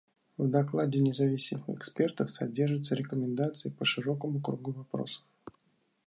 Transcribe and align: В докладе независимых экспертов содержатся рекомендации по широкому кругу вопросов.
В 0.35 0.47
докладе 0.49 0.99
независимых 0.99 1.69
экспертов 1.69 2.31
содержатся 2.31 2.95
рекомендации 2.95 3.69
по 3.69 3.85
широкому 3.85 4.41
кругу 4.41 4.71
вопросов. 4.71 5.21